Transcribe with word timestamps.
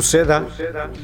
Useda 0.00 0.48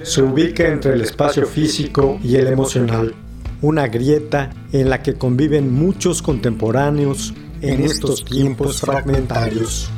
se 0.04 0.22
ubica 0.22 0.66
entre 0.66 0.94
el 0.94 1.02
espacio 1.02 1.46
físico 1.46 2.18
y 2.24 2.36
el 2.36 2.46
emocional, 2.46 3.14
una 3.60 3.88
grieta 3.88 4.48
en 4.72 4.88
la 4.88 5.02
que 5.02 5.16
conviven 5.16 5.70
muchos 5.70 6.22
contemporáneos 6.22 7.34
en 7.60 7.82
estos 7.82 8.24
tiempos 8.24 8.80
fragmentarios. 8.80 9.90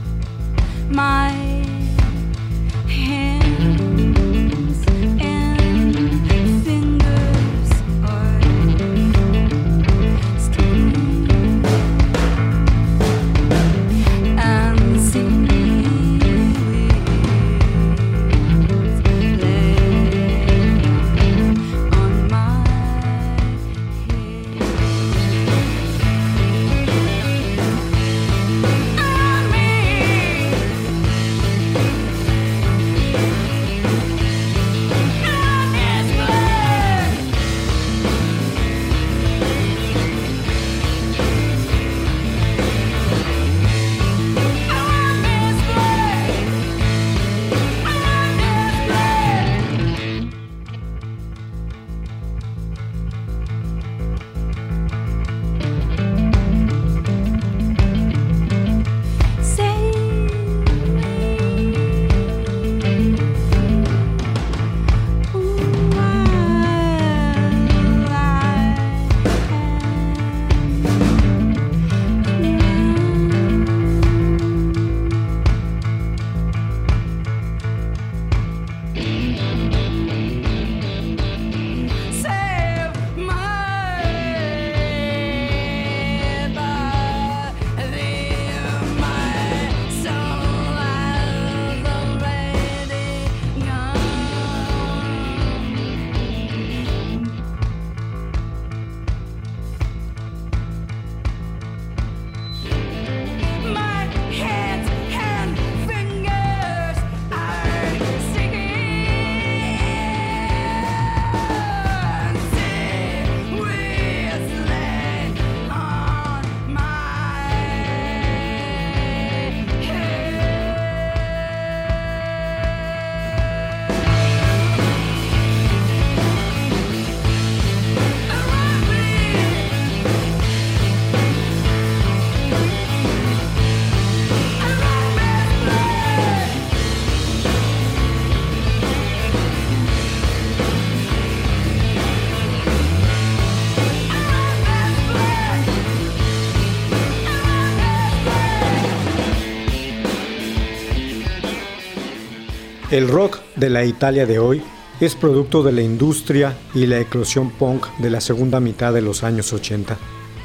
El 152.98 153.06
rock 153.06 153.38
de 153.54 153.70
la 153.70 153.84
Italia 153.84 154.26
de 154.26 154.40
hoy 154.40 154.60
es 154.98 155.14
producto 155.14 155.62
de 155.62 155.70
la 155.70 155.82
industria 155.82 156.58
y 156.74 156.84
la 156.86 156.98
eclosión 156.98 157.52
punk 157.52 157.86
de 157.98 158.10
la 158.10 158.20
segunda 158.20 158.58
mitad 158.58 158.92
de 158.92 159.02
los 159.02 159.22
años 159.22 159.52
80. 159.52 159.96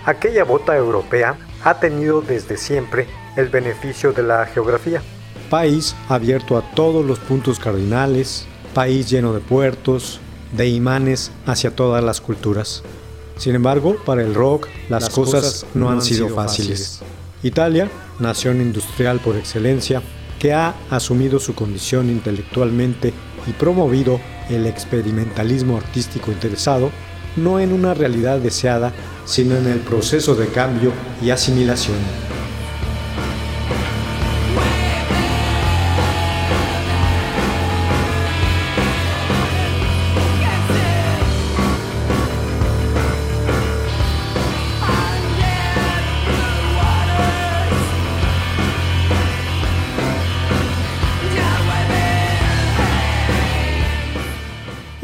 Aquella 0.06 0.44
bota 0.44 0.78
europea 0.78 1.36
ha 1.64 1.80
tenido 1.80 2.22
desde 2.22 2.58
siempre 2.58 3.08
el 3.38 3.50
beneficio 3.50 4.14
de 4.14 4.22
la 4.22 4.46
geografía. 4.46 5.02
País 5.50 5.96
abierto 6.10 6.56
a 6.56 6.62
todos 6.76 7.04
los 7.04 7.18
puntos 7.18 7.58
cardinales, 7.58 8.46
país 8.76 9.10
lleno 9.10 9.34
de 9.34 9.40
puertos, 9.40 10.20
de 10.56 10.68
imanes 10.68 11.32
hacia 11.48 11.76
todas 11.76 12.04
las 12.04 12.22
culturas. 12.22 12.84
Sin 13.36 13.56
embargo, 13.56 13.98
para 14.06 14.22
el 14.22 14.36
rock 14.36 14.68
las, 14.90 15.10
cosas, 15.10 15.66
no 15.74 15.90
han 15.90 16.04
sido 16.04 16.30
fáciles. 16.30 17.00
Italia, 17.42 17.90
nación 18.20 18.62
industrial 18.62 19.20
por 19.22 19.38
excelencia, 19.38 20.04
que 20.44 20.52
ha 20.52 20.76
asumido 20.90 21.40
su 21.40 21.56
condición 21.56 22.10
intelectualmente 22.10 23.14
y 23.48 23.54
promovido 23.54 24.20
el 24.50 24.66
experimentalismo 24.66 25.78
artístico 25.78 26.34
interesado, 26.34 26.92
no 27.38 27.62
en 27.62 27.72
una 27.72 27.94
realidad 27.94 28.40
deseada, 28.40 28.92
sino 29.24 29.56
en 29.56 29.68
el 29.68 29.80
proceso 29.80 30.36
de 30.36 30.48
cambio 30.48 30.92
y 31.22 31.30
asimilación. 31.30 32.33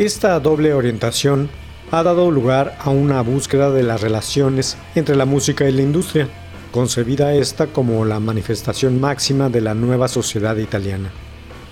Esta 0.10 0.40
doble 0.40 0.74
orientación 0.74 1.52
ha 1.92 2.02
dado 2.02 2.32
lugar 2.32 2.76
a 2.80 2.90
una 2.90 3.22
búsqueda 3.22 3.70
de 3.70 3.84
las 3.84 4.02
relaciones 4.02 4.76
entre 4.96 5.16
la 5.16 5.26
música 5.26 5.70
y 5.70 5.72
la 5.72 5.84
industria, 5.84 6.28
concebida 6.72 7.36
esta 7.36 7.68
como 7.68 8.04
la 8.06 8.20
manifestación 8.20 9.00
máxima 9.00 9.50
de 9.50 9.62
la 9.62 9.76
nueva 9.76 10.08
sociedad 10.08 10.58
italiana. 10.58 11.12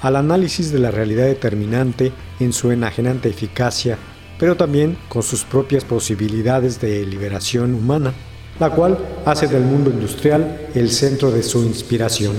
Al 0.01 0.17
análisis 0.17 0.71
de 0.71 0.77
la 0.77 0.91
realidad 0.91 1.25
determinante 1.25 2.11
en 2.39 2.53
su 2.53 2.71
enajenante 2.71 3.27
eficacia, 3.27 3.97
pero 4.37 4.55
también 4.55 4.99
con 5.09 5.23
sus 5.23 5.43
propias 5.43 5.83
posibilidades 5.83 6.79
de 6.79 7.07
liberación 7.07 7.73
humana, 7.73 8.13
la 8.59 8.69
cual 8.69 8.99
hace 9.25 9.47
del 9.47 9.63
mundo 9.63 9.89
industrial 9.89 10.69
el 10.75 10.91
centro 10.91 11.31
de 11.31 11.41
su 11.41 11.63
inspiración. 11.63 12.35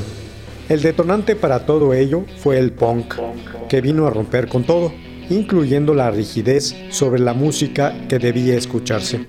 El 0.69 0.81
detonante 0.81 1.35
para 1.35 1.67
todo 1.67 1.93
ello 1.93 2.25
fue 2.41 2.56
el 2.61 2.71
punk, 2.71 3.17
que 3.69 3.81
vino 3.81 4.06
a 4.06 4.11
romper 4.11 4.47
con 4.47 4.62
todo, 4.62 4.93
incluyendo 5.30 5.94
la 5.94 6.10
rigidez 6.10 6.75
sobre 6.90 7.20
la 7.20 7.34
música 7.34 8.06
que 8.08 8.19
debía 8.19 8.56
escucharse. 8.56 9.26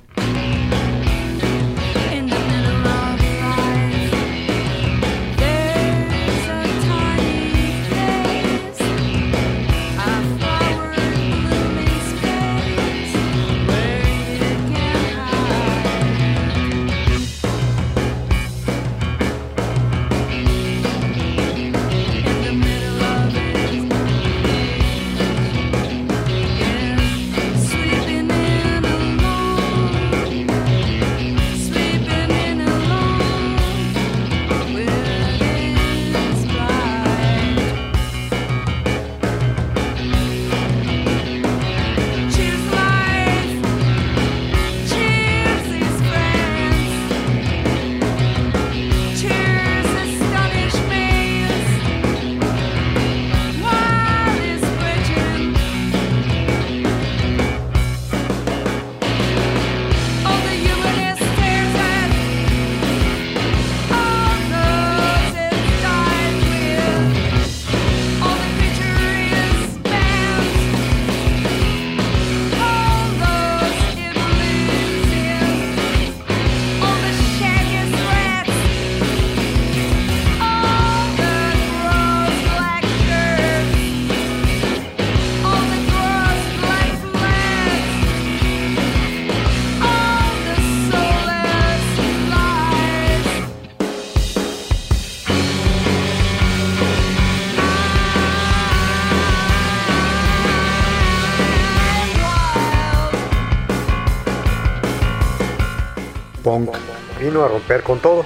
Punk 106.49 106.71
vino 107.19 107.43
a 107.43 107.47
romper 107.47 107.83
con 107.83 107.99
todo. 107.99 108.25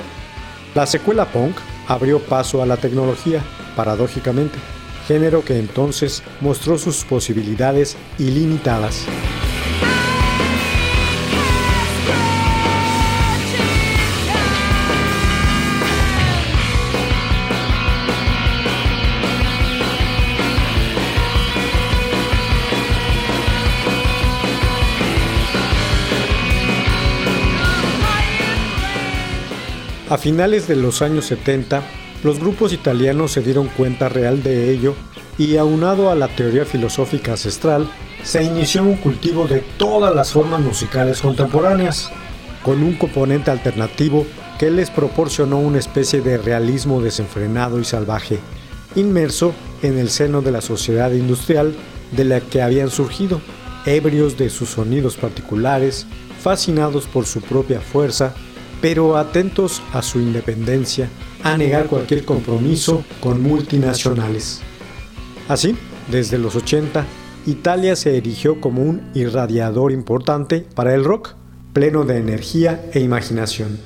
La 0.76 0.86
secuela 0.86 1.26
punk 1.26 1.58
abrió 1.90 2.20
paso 2.20 2.64
a 2.64 2.66
la 2.66 2.78
tecnología, 2.78 3.42
paradójicamente, 3.76 4.58
género 5.10 5.44
que 5.44 5.60
entonces 5.60 6.24
mostró 6.40 6.78
sus 6.78 7.04
posibilidades 7.04 7.98
ilimitadas. 8.18 9.06
A 30.14 30.20
finales 30.20 30.68
de 30.68 30.76
los 30.76 31.02
años 31.02 31.26
70, 31.26 31.82
los 32.24 32.40
grupos 32.40 32.72
italianos 32.72 33.32
se 33.32 33.42
dieron 33.42 33.68
cuenta 33.68 34.10
real 34.10 34.44
de 34.44 34.70
ello 34.70 34.94
y 35.40 35.58
aunado 35.58 36.12
a 36.12 36.16
la 36.16 36.28
teoría 36.28 36.66
filosófica 36.66 37.32
ancestral, 37.32 37.90
se 38.24 38.44
inició 38.44 38.84
un 38.84 38.98
cultivo 38.98 39.48
de 39.48 39.64
todas 39.78 40.14
las 40.14 40.32
formas 40.32 40.62
musicales 40.62 41.20
contemporáneas, 41.20 42.12
con 42.62 42.84
un 42.84 42.94
componente 42.96 43.50
alternativo 43.50 44.28
que 44.60 44.70
les 44.70 44.92
proporcionó 44.92 45.58
una 45.58 45.80
especie 45.80 46.22
de 46.22 46.38
realismo 46.38 47.02
desenfrenado 47.02 47.80
y 47.80 47.84
salvaje, 47.84 48.38
inmerso 48.96 49.52
en 49.82 49.98
el 49.98 50.12
seno 50.12 50.44
de 50.44 50.52
la 50.52 50.62
sociedad 50.62 51.12
industrial 51.12 51.74
de 52.12 52.26
la 52.26 52.40
que 52.40 52.62
habían 52.62 52.92
surgido, 52.92 53.42
ebrios 53.88 54.38
de 54.38 54.52
sus 54.52 54.70
sonidos 54.70 55.16
particulares, 55.16 56.06
fascinados 56.40 57.08
por 57.08 57.26
su 57.26 57.42
propia 57.42 57.82
fuerza, 57.82 58.36
pero 58.84 59.16
atentos 59.16 59.82
a 59.94 60.02
su 60.02 60.20
independencia, 60.20 61.08
a 61.42 61.56
negar 61.56 61.86
cualquier 61.86 62.26
compromiso 62.26 63.06
con 63.22 63.42
multinacionales. 63.42 64.60
Así, 65.48 65.78
desde 66.12 66.38
los 66.38 66.58
80, 66.58 67.06
Italia 67.46 67.96
se 67.96 68.18
erigió 68.18 68.60
como 68.60 68.82
un 68.82 69.10
irradiador 69.14 69.94
importante 69.94 70.68
para 70.76 70.94
el 70.94 71.06
rock, 71.06 71.36
pleno 71.72 72.04
de 72.04 72.18
energía 72.18 72.84
e 72.92 73.00
imaginación. 73.00 73.80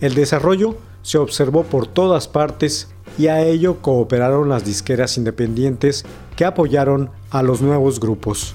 El 0.00 0.14
desarrollo 0.14 0.76
se 1.02 1.18
observó 1.18 1.64
por 1.64 1.88
todas 1.88 2.28
partes 2.28 2.90
y 3.18 3.26
a 3.26 3.42
ello 3.44 3.82
cooperaron 3.82 4.48
las 4.48 4.64
disqueras 4.64 5.18
independientes 5.18 6.04
que 6.36 6.44
apoyaron 6.44 7.10
a 7.30 7.42
los 7.42 7.60
nuevos 7.60 7.98
grupos. 7.98 8.54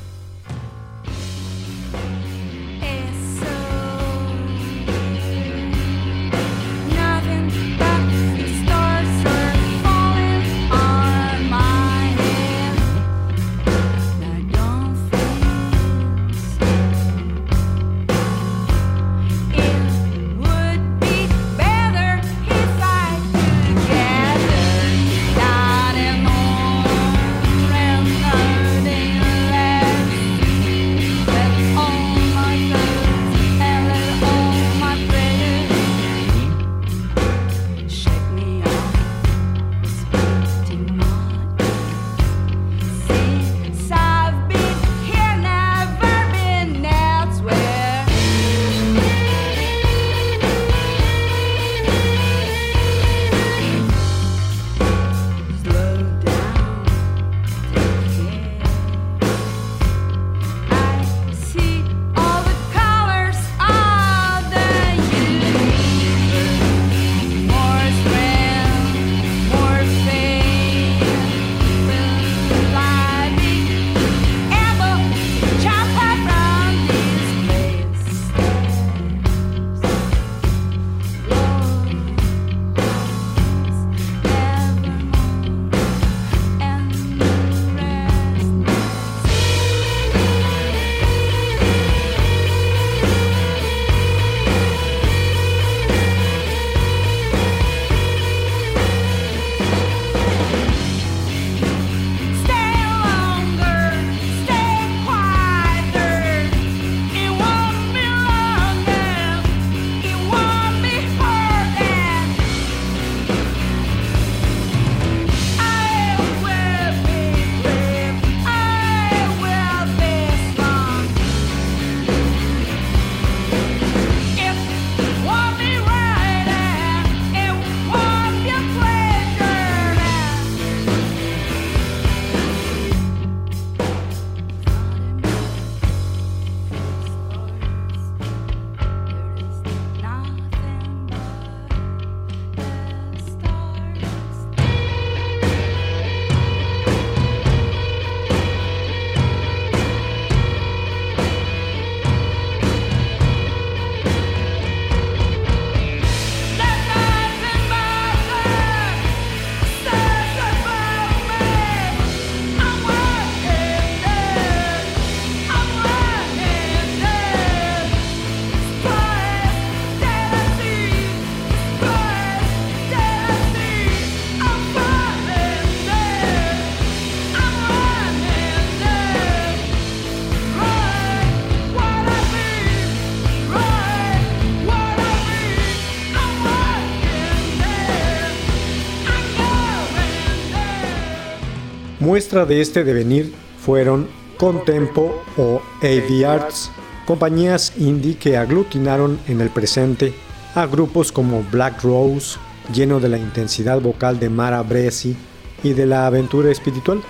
Muestra 192.13 192.45
de 192.45 192.61
este 192.61 192.83
devenir 192.83 193.33
fueron 193.57 194.07
Contempo 194.37 195.23
o 195.35 195.63
AV 195.81 196.27
Arts, 196.27 196.69
compañías 197.07 197.73
indie 197.75 198.17
que 198.17 198.37
aglutinaron 198.37 199.17
en 199.27 199.41
el 199.41 199.49
presente 199.49 200.13
a 200.53 200.67
grupos 200.67 201.11
como 201.11 201.43
Black 201.51 201.81
Rose, 201.81 202.37
lleno 202.71 202.99
de 202.99 203.09
la 203.09 203.17
intensidad 203.17 203.81
vocal 203.81 204.19
de 204.19 204.29
Mara 204.29 204.61
Bresi 204.61 205.15
y 205.63 205.73
de 205.73 205.87
la 205.87 206.05
aventura 206.05 206.51
espiritual, 206.51 207.01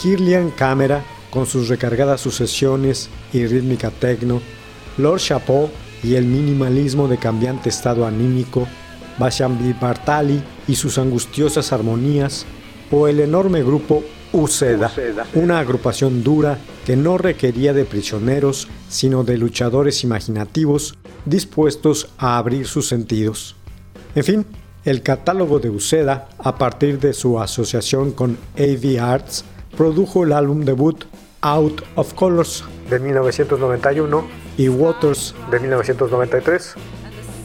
Kirlian 0.00 0.52
Camera, 0.52 1.04
con 1.30 1.44
sus 1.44 1.68
recargadas 1.68 2.22
sucesiones 2.22 3.10
y 3.34 3.46
rítmica 3.46 3.90
techno, 3.90 4.40
Lord 4.96 5.20
Chapeau 5.20 5.68
y 6.02 6.14
el 6.14 6.24
minimalismo 6.24 7.08
de 7.08 7.18
cambiante 7.18 7.68
estado 7.68 8.06
anímico, 8.06 8.66
Bashambi 9.18 9.74
Bartali 9.78 10.42
y 10.66 10.76
sus 10.76 10.96
angustiosas 10.96 11.74
armonías, 11.74 12.46
o 12.90 13.06
el 13.06 13.20
enorme 13.20 13.62
grupo 13.62 14.02
Uceda, 14.32 14.92
una 15.34 15.58
agrupación 15.58 16.22
dura 16.22 16.58
que 16.86 16.96
no 16.96 17.18
requería 17.18 17.72
de 17.72 17.84
prisioneros, 17.84 18.68
sino 18.88 19.24
de 19.24 19.36
luchadores 19.36 20.04
imaginativos 20.04 20.96
dispuestos 21.24 22.08
a 22.18 22.38
abrir 22.38 22.66
sus 22.66 22.88
sentidos. 22.88 23.56
En 24.14 24.24
fin, 24.24 24.46
el 24.84 25.02
catálogo 25.02 25.58
de 25.58 25.70
Uceda, 25.70 26.28
a 26.38 26.56
partir 26.56 26.98
de 27.00 27.12
su 27.12 27.40
asociación 27.40 28.12
con 28.12 28.38
AV 28.56 29.00
Arts, 29.00 29.44
produjo 29.76 30.24
el 30.24 30.32
álbum 30.32 30.64
debut 30.64 31.04
Out 31.42 31.82
of 31.96 32.14
Colors 32.14 32.64
de 32.88 32.98
1991 32.98 34.24
y 34.56 34.68
Waters 34.68 35.34
de 35.50 35.60
1993. 35.60 36.74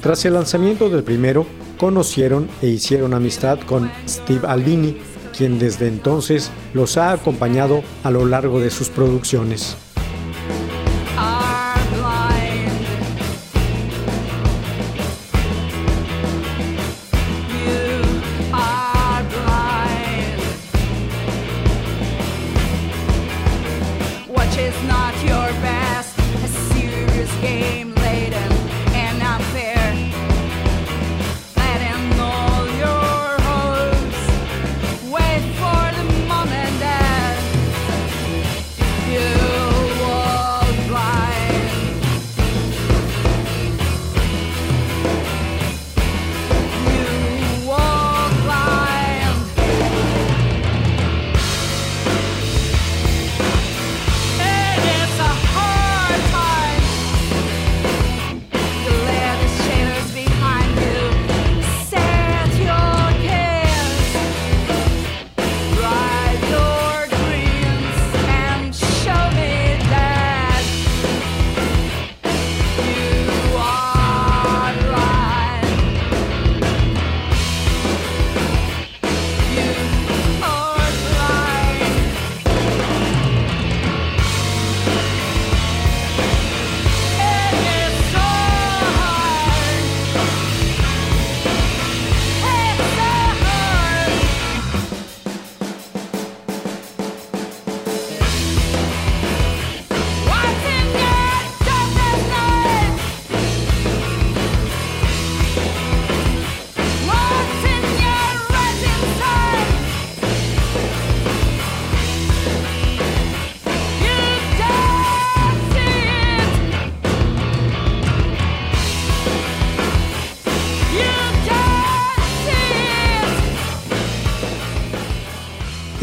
Tras 0.02 0.26
el 0.26 0.34
lanzamiento 0.34 0.90
del 0.90 1.04
primero, 1.04 1.46
conocieron 1.78 2.48
e 2.62 2.68
hicieron 2.68 3.14
amistad 3.14 3.60
con 3.62 3.92
Steve 4.08 4.48
Albini, 4.48 4.98
quien 5.36 5.60
desde 5.60 5.88
entonces 5.88 6.52
los 6.74 6.98
ha 6.98 7.12
acompañado 7.12 7.84
a 8.04 8.12
lo 8.12 8.26
largo 8.26 8.60
de 8.60 8.70
sus 8.70 8.90
producciones. 8.90 9.85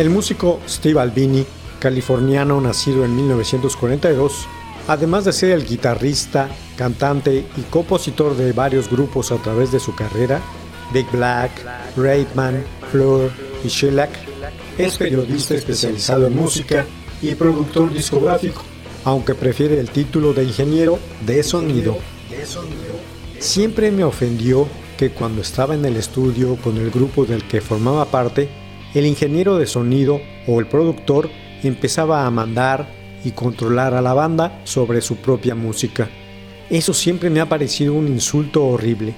El 0.03 0.11
músico 0.11 0.59
Steve 0.69 0.99
Albini, 0.99 1.47
californiano 1.79 2.61
nacido 2.61 3.05
en 3.05 3.15
1942, 3.15 4.49
además 4.89 5.25
de 5.25 5.33
ser 5.33 5.53
el 5.53 5.65
guitarrista, 5.65 6.49
cantante 6.77 7.47
y 7.57 7.61
compositor 7.71 8.37
de 8.37 8.51
varios 8.51 8.91
grupos 8.91 9.31
a 9.31 9.37
través 9.37 9.71
de 9.71 9.79
su 9.79 9.95
carrera, 9.95 10.43
Big 10.93 11.09
Black, 11.13 11.53
Raidman, 11.97 12.65
Fleur 12.91 13.31
y 13.63 13.69
Shellac, 13.69 14.11
es 14.77 14.99
periodista 14.99 15.55
especializado 15.55 16.27
en 16.27 16.35
música 16.35 16.85
y 17.23 17.37
productor 17.37 17.93
discográfico, 17.93 18.63
aunque 19.05 19.37
prefiere 19.37 19.79
el 19.79 19.89
título 19.89 20.33
de 20.33 20.43
ingeniero 20.43 20.99
de 21.25 21.45
sonido. 21.45 21.97
Siempre 23.39 23.93
me 23.93 24.03
ofendió 24.03 24.67
que 24.99 25.11
cuando 25.11 25.43
estaba 25.43 25.77
en 25.77 25.85
el 25.85 25.97
estudio 25.97 26.57
con 26.57 26.77
el 26.77 26.91
grupo 26.91 27.25
del 27.25 27.45
que 27.45 27.61
formaba 27.61 28.05
parte, 28.07 28.62
el 28.95 29.07
ingeniero 29.07 29.59
de 29.59 29.67
sonido 29.67 30.21
o 30.47 30.61
el 30.61 30.67
productor 30.67 31.31
empezaba 31.63 32.27
a 32.27 32.31
mandar 32.31 32.87
y 33.25 33.31
controlar 33.31 33.95
a 33.95 34.03
la 34.03 34.15
banda 34.15 34.61
sobre 34.65 35.01
su 35.01 35.17
propia 35.17 35.55
música. 35.55 36.09
Eso 36.69 36.93
siempre 36.93 37.31
me 37.31 37.41
ha 37.41 37.49
parecido 37.49 37.95
un 37.95 38.09
insulto 38.09 38.65
horrible. 38.65 39.15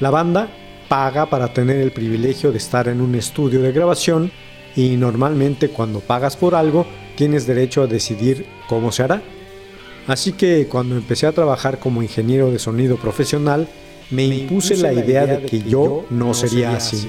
La 0.00 0.10
banda 0.10 0.48
paga 0.88 1.26
para 1.26 1.52
tener 1.52 1.76
el 1.76 1.92
privilegio 1.92 2.52
de 2.52 2.58
estar 2.58 2.88
en 2.88 3.00
un 3.00 3.14
estudio 3.14 3.62
de 3.62 3.72
grabación 3.72 4.30
y 4.74 4.96
normalmente 4.96 5.68
cuando 5.68 6.00
pagas 6.00 6.36
por 6.36 6.54
algo 6.54 6.86
tienes 7.16 7.46
derecho 7.46 7.82
a 7.82 7.86
decidir 7.86 8.46
cómo 8.68 8.92
se 8.92 9.02
hará. 9.02 9.22
Así 10.06 10.32
que 10.32 10.66
cuando 10.66 10.96
empecé 10.96 11.26
a 11.26 11.32
trabajar 11.32 11.78
como 11.78 12.02
ingeniero 12.02 12.50
de 12.50 12.58
sonido 12.58 12.96
profesional, 12.96 13.68
me 14.10 14.24
impuse 14.24 14.76
la 14.76 14.92
idea 14.92 15.26
de 15.26 15.46
que 15.46 15.62
yo 15.62 16.04
no 16.10 16.34
sería 16.34 16.76
así. 16.76 17.08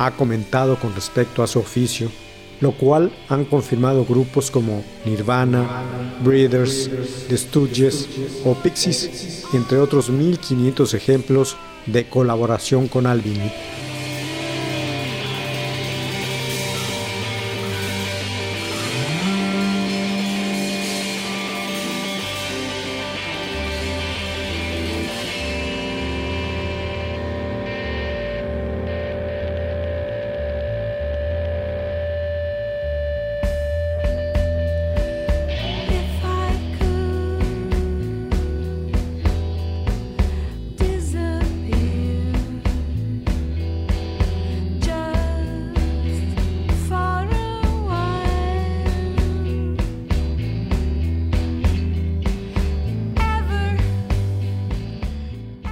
Ha 0.00 0.12
comentado 0.12 0.76
con 0.76 0.94
respecto 0.94 1.42
a 1.42 1.46
su 1.46 1.58
oficio, 1.58 2.10
lo 2.62 2.72
cual 2.72 3.12
han 3.28 3.44
confirmado 3.44 4.06
grupos 4.06 4.50
como 4.50 4.82
Nirvana, 5.04 5.82
Breeders, 6.24 6.90
The 7.28 7.36
Stooges 7.36 8.08
o 8.46 8.54
Pixies, 8.54 9.44
entre 9.52 9.76
otros 9.76 10.08
1500 10.08 10.94
ejemplos 10.94 11.58
de 11.84 12.08
colaboración 12.08 12.88
con 12.88 13.06
Albini. 13.06 13.52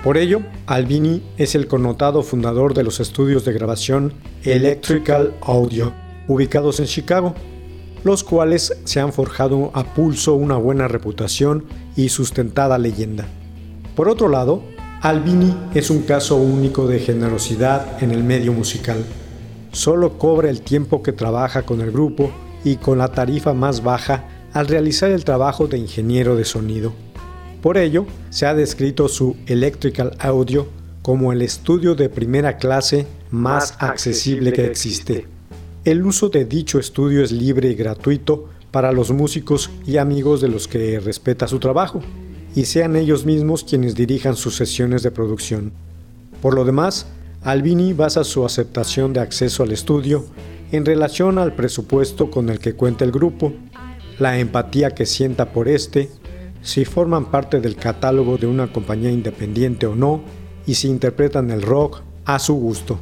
Por 0.09 0.17
ello, 0.17 0.41
Albini 0.65 1.23
es 1.37 1.55
el 1.55 1.67
connotado 1.67 2.23
fundador 2.23 2.73
de 2.73 2.83
los 2.83 2.99
estudios 2.99 3.45
de 3.45 3.53
grabación 3.53 4.15
Electrical 4.43 5.35
Audio, 5.43 5.93
ubicados 6.27 6.81
en 6.81 6.87
Chicago, 6.87 7.35
los 8.05 8.25
cuales 8.25 8.75
se 8.85 9.01
han 9.01 9.13
forjado 9.13 9.71
a 9.75 9.85
pulso 9.85 10.33
una 10.33 10.57
buena 10.57 10.89
reputación 10.89 11.67
y 11.95 12.09
sustentada 12.09 12.79
leyenda. 12.79 13.27
Por 13.95 14.09
otro 14.09 14.31
lado, 14.31 14.63
Albini 15.03 15.55
es 15.75 15.91
un 15.91 16.01
caso 16.01 16.37
único 16.37 16.87
de 16.87 17.01
generosidad 17.01 18.03
en 18.03 18.11
el 18.11 18.25
medio 18.25 18.55
musical. 18.55 19.05
Solo 19.73 20.17
cobra 20.17 20.49
el 20.49 20.63
tiempo 20.63 21.03
que 21.03 21.13
trabaja 21.13 21.65
con 21.65 21.83
el 21.83 21.91
grupo 21.91 22.33
y 22.65 22.77
con 22.77 22.97
la 22.97 23.09
tarifa 23.09 23.53
más 23.53 23.83
baja 23.83 24.25
al 24.55 24.69
realizar 24.69 25.11
el 25.11 25.25
trabajo 25.25 25.67
de 25.67 25.77
ingeniero 25.77 26.35
de 26.35 26.47
sonido. 26.47 26.95
Por 27.63 27.77
ello, 27.77 28.07
se 28.31 28.47
ha 28.47 28.55
descrito 28.55 29.09
su 29.09 29.37
Electrical 29.47 30.17
Audio 30.21 30.69
como 31.03 31.33
el 31.33 31.43
estudio 31.43 31.95
de 31.95 32.09
primera 32.09 32.57
clase 32.57 33.07
más 33.31 33.75
accesible 33.81 34.53
que 34.53 34.67
existe. 34.67 35.27
El 35.85 36.05
uso 36.05 36.29
de 36.29 36.45
dicho 36.45 36.79
estudio 36.79 37.25
es 37.25 37.33
libre 37.33 37.71
y 37.71 37.75
gratuito 37.75 38.49
para 38.71 38.93
los 38.93 39.11
músicos 39.11 39.71
y 39.87 39.97
amigos 39.97 40.41
de 40.41 40.49
los 40.49 40.69
que 40.69 41.01
respeta 41.01 41.49
su 41.49 41.59
trabajo, 41.59 42.01
y 42.55 42.65
sean 42.65 42.97
ellos 42.97 43.25
mismos 43.25 43.65
quienes 43.65 43.95
dirijan 43.95 44.37
sus 44.37 44.57
sesiones 44.57 45.03
de 45.03 45.11
producción. 45.11 45.73
Por 46.43 46.55
lo 46.55 46.65
demás, 46.65 47.07
Albini 47.43 47.93
basa 47.93 48.25
su 48.25 48.45
aceptación 48.45 49.13
de 49.13 49.21
acceso 49.21 49.63
al 49.63 49.73
estudio 49.73 50.27
en 50.73 50.85
relación 50.85 51.39
al 51.39 51.55
presupuesto 51.55 52.31
con 52.31 52.51
el 52.51 52.59
que 52.59 52.75
cuenta 52.75 53.05
el 53.05 53.13
grupo, 53.13 53.53
la 54.19 54.39
empatía 54.39 54.91
que 54.91 55.07
sienta 55.07 55.53
por 55.53 55.69
este, 55.69 56.11
si 56.63 56.85
forman 56.85 57.27
parte 57.27 57.61
del 57.61 57.77
catálogo 57.77 58.37
de 58.37 58.47
una 58.47 58.73
compañía 58.73 59.11
independiente 59.11 59.87
o 59.87 59.95
no, 59.95 60.23
y 60.67 60.75
si 60.75 60.89
interpretan 60.89 61.51
el 61.51 61.63
rock 61.63 62.03
a 62.25 62.39
su 62.39 62.55
gusto. 62.55 62.99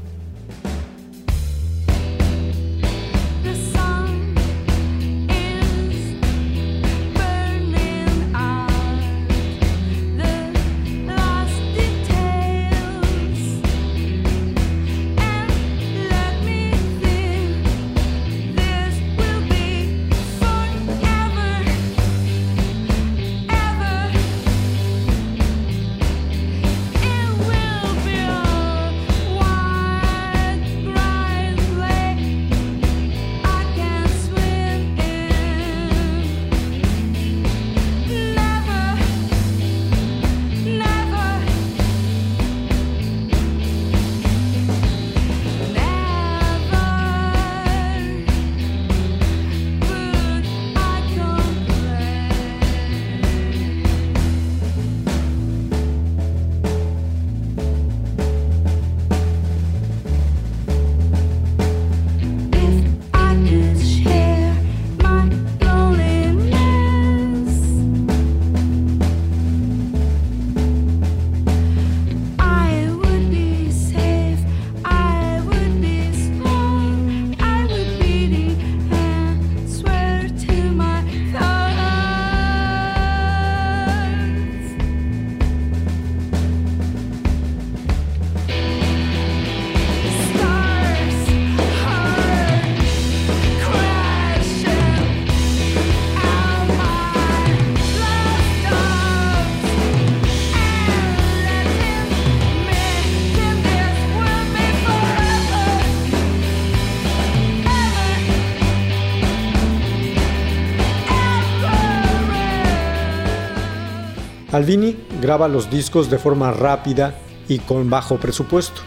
Albini 114.52 114.96
graba 115.20 115.48
los 115.48 115.70
discos 115.70 116.08
de 116.08 116.18
forma 116.18 116.52
rápida 116.52 117.18
y 117.48 117.58
con 117.58 117.90
bajo 117.90 118.16
presupuesto, 118.16 118.80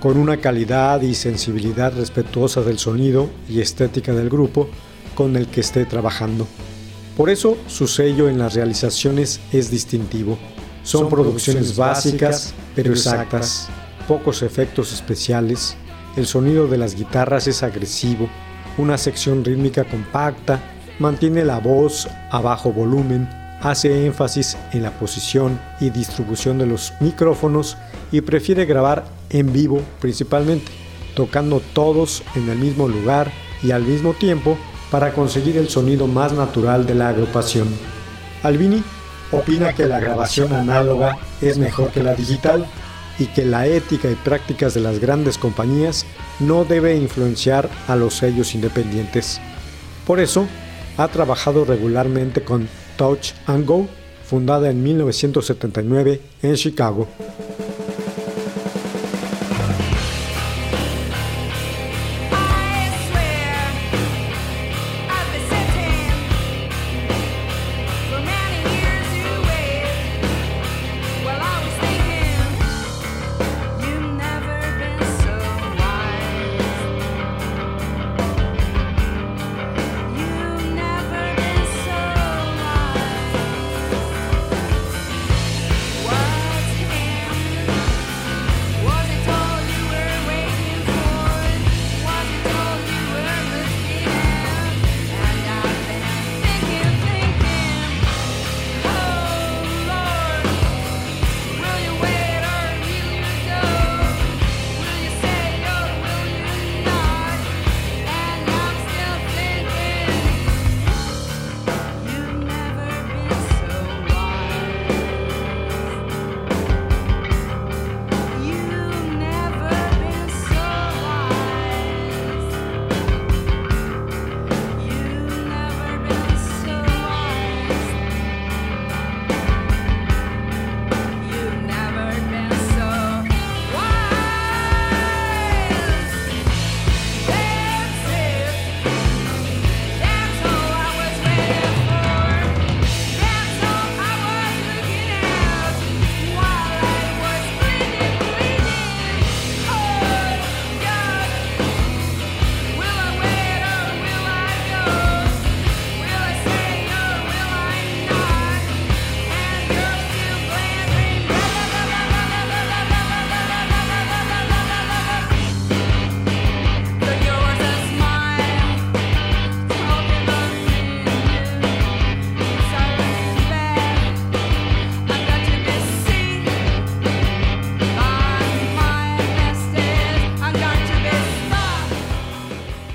con 0.00 0.16
una 0.16 0.38
calidad 0.38 1.02
y 1.02 1.14
sensibilidad 1.14 1.94
respetuosa 1.94 2.62
del 2.62 2.78
sonido 2.78 3.28
y 3.48 3.60
estética 3.60 4.12
del 4.12 4.30
grupo 4.30 4.68
con 5.14 5.36
el 5.36 5.48
que 5.48 5.60
esté 5.60 5.84
trabajando. 5.84 6.46
Por 7.16 7.28
eso 7.28 7.58
su 7.68 7.86
sello 7.86 8.28
en 8.28 8.38
las 8.38 8.54
realizaciones 8.54 9.40
es 9.52 9.70
distintivo. 9.70 10.38
Son, 10.82 11.08
producciones 11.08 11.76
básicas 11.76 12.54
pero 12.74 12.90
exactas, 12.90 13.68
pocos 14.08 14.42
efectos 14.42 14.92
especiales, 14.92 15.76
el 16.16 16.26
sonido 16.26 16.66
de 16.66 16.78
las 16.78 16.94
guitarras 16.94 17.46
es 17.46 17.62
agresivo, 17.62 18.28
una 18.78 18.98
sección 18.98 19.44
rítmica 19.44 19.84
compacta, 19.84 20.60
mantiene 20.98 21.44
la 21.44 21.58
voz 21.58 22.08
a 22.30 22.40
bajo 22.40 22.72
volumen, 22.72 23.28
hace 23.62 24.06
énfasis 24.06 24.56
en 24.72 24.82
la 24.82 24.90
posición 24.90 25.60
y 25.80 25.90
distribución 25.90 26.58
de 26.58 26.66
los 26.66 26.92
micrófonos 27.00 27.76
y 28.10 28.20
prefiere 28.20 28.66
grabar 28.66 29.04
en 29.30 29.52
vivo 29.52 29.80
principalmente, 30.00 30.70
tocando 31.14 31.60
todos 31.72 32.22
en 32.34 32.48
el 32.48 32.58
mismo 32.58 32.88
lugar 32.88 33.30
y 33.62 33.70
al 33.70 33.82
mismo 33.82 34.14
tiempo 34.14 34.58
para 34.90 35.12
conseguir 35.12 35.56
el 35.56 35.68
sonido 35.68 36.06
más 36.06 36.32
natural 36.32 36.86
de 36.86 36.94
la 36.94 37.08
agrupación. 37.08 37.68
Albini 38.42 38.82
opina 39.30 39.72
que 39.72 39.86
la 39.86 40.00
grabación 40.00 40.52
análoga 40.52 41.16
es 41.40 41.56
mejor 41.56 41.90
que 41.90 42.02
la 42.02 42.14
digital 42.14 42.66
y 43.18 43.26
que 43.26 43.44
la 43.44 43.66
ética 43.66 44.10
y 44.10 44.14
prácticas 44.14 44.74
de 44.74 44.80
las 44.80 44.98
grandes 44.98 45.38
compañías 45.38 46.04
no 46.40 46.64
debe 46.64 46.96
influenciar 46.96 47.70
a 47.86 47.94
los 47.94 48.14
sellos 48.14 48.54
independientes. 48.54 49.40
Por 50.06 50.18
eso, 50.18 50.46
ha 50.98 51.08
trabajado 51.08 51.64
regularmente 51.64 52.42
con 52.42 52.68
Touch 52.96 53.34
and 53.46 53.64
Go, 53.66 53.86
fundada 54.24 54.70
en 54.70 54.82
1979 54.82 56.20
en 56.42 56.56
Chicago. 56.56 57.08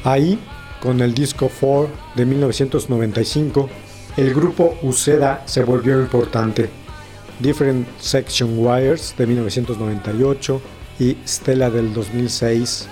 Ahí, 0.08 0.39
con 0.82 1.02
el 1.02 1.13
disco 1.13 1.52
4 1.60 1.89
de 2.15 2.26
1995, 2.26 3.70
el 4.15 4.34
grupo 4.34 4.78
Uceda 4.82 5.43
se 5.46 5.65
volvió 5.65 6.00
importante. 6.00 6.70
Different 7.41 7.86
Section 8.00 8.58
Wires 8.58 9.13
de 9.17 9.28
1998 9.28 10.62
y 11.00 11.17
Stella 11.28 11.70
del 11.70 11.93
2006, 11.93 12.88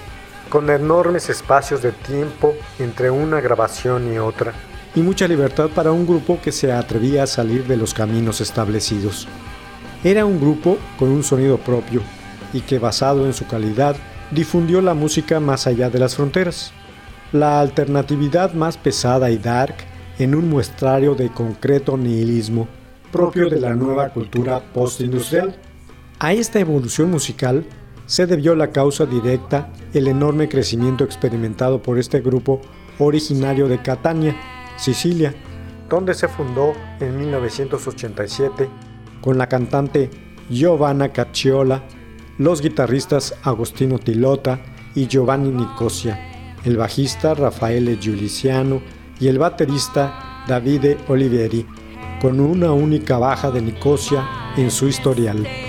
con 0.49 0.69
enormes 0.69 1.29
espacios 1.29 1.81
de 1.81 1.93
tiempo 1.93 2.53
entre 2.79 3.09
una 3.09 3.39
grabación 3.39 4.13
y 4.13 4.17
otra, 4.17 4.51
y 4.93 4.99
mucha 4.99 5.25
libertad 5.25 5.69
para 5.73 5.93
un 5.93 6.05
grupo 6.05 6.37
que 6.43 6.51
se 6.51 6.73
atrevía 6.73 7.23
a 7.23 7.27
salir 7.27 7.65
de 7.65 7.77
los 7.77 7.93
caminos 7.93 8.41
establecidos. 8.41 9.25
Era 10.03 10.25
un 10.25 10.37
grupo 10.37 10.77
con 10.99 11.11
un 11.11 11.23
sonido 11.23 11.59
propio 11.59 12.01
y 12.51 12.59
que 12.59 12.77
basado 12.77 13.25
en 13.25 13.31
su 13.31 13.47
calidad 13.47 13.95
difundió 14.31 14.81
la 14.81 14.93
música 14.93 15.39
más 15.39 15.65
allá 15.65 15.89
de 15.89 15.99
las 15.99 16.17
fronteras. 16.17 16.73
La 17.35 17.59
alternatividad 17.59 18.53
más 18.53 18.77
pesada 18.77 19.29
y 19.29 19.37
dark 19.37 19.75
en 20.19 20.35
un 20.35 20.49
muestrario 20.49 21.15
de 21.15 21.27
concreto 21.27 21.97
nihilismo 21.97 22.65
propio 23.11 23.49
de 23.49 23.59
la 23.59 23.75
nueva 23.75 24.07
cultura 24.07 24.61
postindustrial. 24.73 25.53
A 26.19 26.31
esta 26.31 26.61
evolución 26.61 27.11
musical 27.11 27.65
se 28.05 28.25
debió 28.25 28.55
la 28.55 28.71
causa 28.71 29.05
directa 29.05 29.69
el 29.93 30.07
enorme 30.07 30.47
crecimiento 30.47 31.03
experimentado 31.03 31.81
por 31.81 31.99
este 31.99 32.21
grupo 32.21 32.61
originario 32.99 33.67
de 33.67 33.81
Catania, 33.81 34.33
Sicilia, 34.77 35.35
donde 35.89 36.13
se 36.13 36.29
fundó 36.29 36.71
en 37.01 37.17
1987 37.17 38.69
con 39.19 39.37
la 39.37 39.49
cantante 39.49 40.09
Giovanna 40.49 41.11
Cacciola, 41.11 41.83
los 42.37 42.61
guitarristas 42.61 43.35
Agostino 43.43 43.99
Tilota 43.99 44.61
y 44.95 45.07
Giovanni 45.07 45.49
Nicosia, 45.49 46.31
el 46.65 46.77
bajista 46.77 47.33
Raffaele 47.33 47.97
Giuliciano 47.97 48.81
y 49.19 49.27
el 49.27 49.39
baterista 49.39 50.43
Davide 50.47 50.97
Olivieri, 51.07 51.65
con 52.21 52.39
una 52.39 52.71
única 52.71 53.17
baja 53.17 53.51
de 53.51 53.61
Nicosia 53.61 54.27
en 54.57 54.71
su 54.71 54.87
historial. 54.87 55.64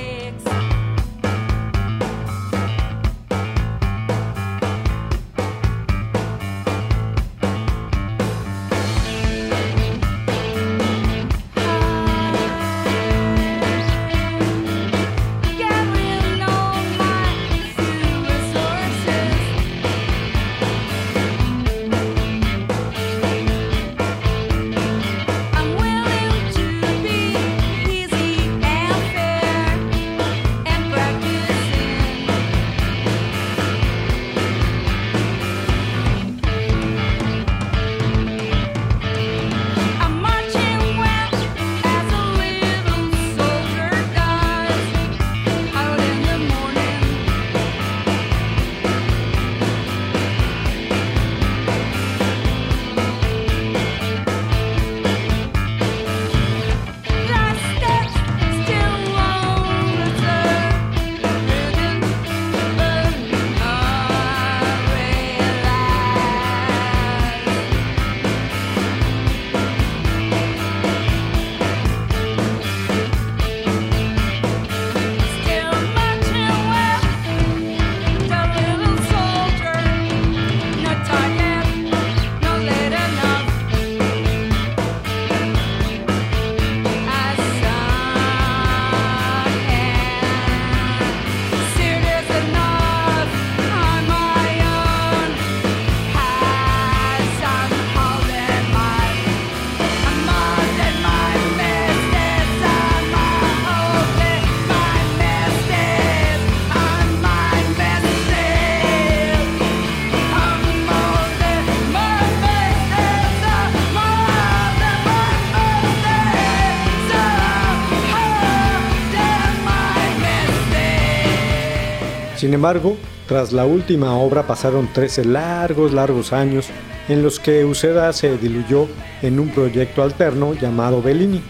Embargo, 122.56 122.96
tras 123.28 123.52
la 123.52 123.64
última 123.64 124.16
obra 124.16 124.46
pasaron 124.46 124.88
13 124.92 125.24
largos, 125.26 125.92
largos 125.92 126.32
años 126.32 126.66
en 127.08 127.22
los 127.22 127.38
que 127.38 127.64
Uceda 127.64 128.12
se 128.12 128.36
diluyó 128.36 128.88
en 129.22 129.38
un 129.38 129.50
proyecto 129.50 130.02
alterno 130.02 130.54
llamado 130.54 131.00
Bellini, 131.00 131.40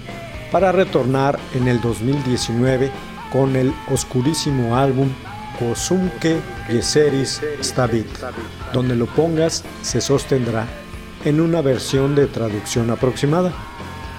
para 0.52 0.72
retornar 0.72 1.38
en 1.54 1.68
el 1.68 1.80
2019 1.80 2.90
con 3.32 3.56
el 3.56 3.72
oscurísimo 3.90 4.76
álbum 4.76 5.08
Kosumke 5.58 6.40
Yeseris 6.68 7.40
Stavit, 7.62 8.06
donde 8.72 8.94
lo 8.94 9.06
pongas 9.06 9.64
se 9.82 10.00
sostendrá 10.00 10.66
en 11.24 11.40
una 11.40 11.62
versión 11.62 12.14
de 12.14 12.26
traducción 12.26 12.90
aproximada. 12.90 13.52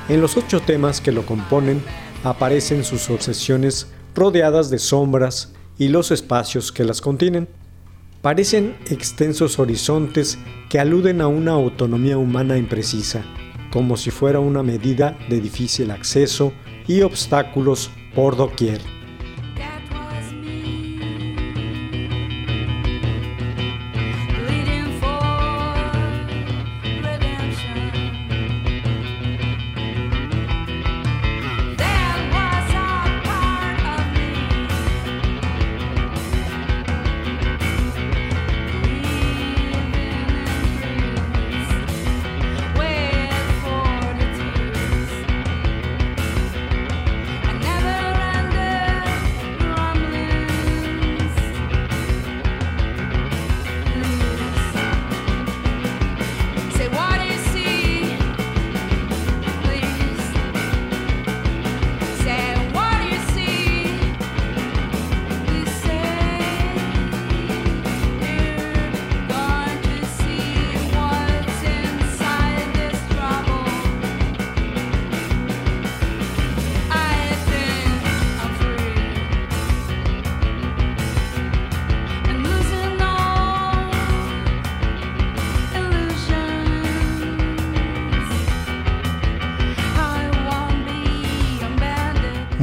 En 0.09 0.21
los 0.21 0.35
ocho 0.37 0.59
temas 0.61 1.01
que 1.01 1.11
lo 1.11 1.25
componen 1.25 1.83
aparecen 2.23 2.83
sus 2.83 3.09
obsesiones 3.09 3.87
rodeadas 4.15 4.69
de 4.69 4.79
sombras 4.79 5.53
y 5.77 5.89
los 5.89 6.11
espacios 6.11 6.71
que 6.71 6.83
las 6.83 7.01
contienen. 7.01 7.47
Parecen 8.21 8.75
extensos 8.89 9.59
horizontes 9.59 10.37
que 10.69 10.79
aluden 10.79 11.21
a 11.21 11.27
una 11.27 11.51
autonomía 11.51 12.17
humana 12.17 12.57
imprecisa, 12.57 13.23
como 13.71 13.95
si 13.95 14.11
fuera 14.11 14.39
una 14.39 14.63
medida 14.63 15.17
de 15.29 15.39
difícil 15.39 15.91
acceso 15.91 16.51
y 16.87 17.01
obstáculos 17.01 17.91
por 18.15 18.35
doquier. 18.35 18.96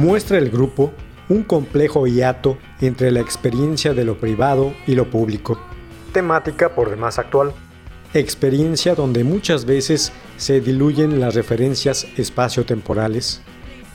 Muestra 0.05 0.37
el 0.37 0.51
grupo 0.51 0.93
un 1.29 1.41
complejo 1.41 2.05
hiato 2.05 2.59
entre 2.79 3.09
la 3.09 3.21
experiencia 3.21 3.95
de 3.95 4.05
lo 4.05 4.19
privado 4.19 4.71
y 4.85 4.93
lo 4.93 5.09
público, 5.09 5.59
temática 6.13 6.75
por 6.75 6.91
demás 6.91 7.17
actual, 7.17 7.53
experiencia 8.13 8.93
donde 8.93 9.23
muchas 9.23 9.65
veces 9.65 10.11
se 10.37 10.61
diluyen 10.61 11.19
las 11.19 11.33
referencias 11.33 12.05
espaciotemporales 12.17 13.41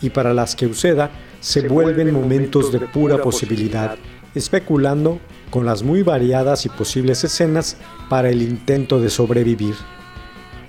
y 0.02 0.10
para 0.10 0.34
las 0.34 0.56
que 0.56 0.66
Uceda 0.66 1.12
se 1.38 1.68
vuelven 1.68 2.12
momentos 2.12 2.72
de 2.72 2.80
pura 2.80 3.22
posibilidad, 3.22 3.96
especulando 4.34 5.20
con 5.50 5.64
las 5.64 5.84
muy 5.84 6.02
variadas 6.02 6.66
y 6.66 6.70
posibles 6.70 7.22
escenas 7.22 7.76
para 8.08 8.30
el 8.30 8.42
intento 8.42 9.00
de 9.00 9.10
sobrevivir. 9.10 9.76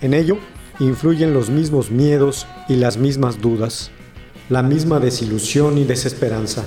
En 0.02 0.14
ello 0.14 0.38
influyen 0.80 1.34
los 1.34 1.50
mismos 1.50 1.90
miedos 1.90 2.46
y 2.70 2.76
las 2.76 2.98
mismas 2.98 3.42
dudas, 3.42 3.90
la 4.52 4.62
misma 4.62 5.00
desilusión 5.00 5.78
y 5.78 5.86
desesperanza. 5.86 6.66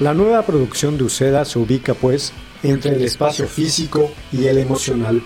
La 0.00 0.14
nueva 0.14 0.40
producción 0.46 0.96
de 0.96 1.04
Uceda 1.04 1.44
se 1.44 1.58
ubica 1.58 1.92
pues 1.92 2.32
entre 2.62 2.96
el 2.96 3.04
espacio 3.04 3.46
físico 3.46 4.10
y 4.32 4.46
el 4.46 4.56
emocional, 4.56 5.22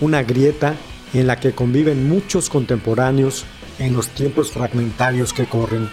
una 0.00 0.22
grieta 0.22 0.74
en 1.12 1.26
la 1.26 1.38
que 1.38 1.52
conviven 1.52 2.08
muchos 2.08 2.48
contemporáneos 2.48 3.44
en 3.78 3.92
los 3.92 4.08
tiempos 4.08 4.52
fragmentarios 4.52 5.34
que 5.34 5.44
corren, 5.44 5.90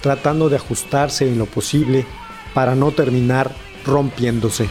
tratando 0.00 0.48
de 0.48 0.56
ajustarse 0.56 1.28
en 1.28 1.36
lo 1.36 1.44
posible 1.44 2.06
para 2.54 2.74
no 2.74 2.92
terminar 2.92 3.54
rompiéndose. 3.84 4.70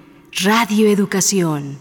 Radio 0.39 0.87
Educación 0.87 1.77